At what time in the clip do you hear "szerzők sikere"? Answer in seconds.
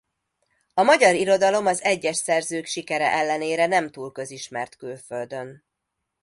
2.17-3.11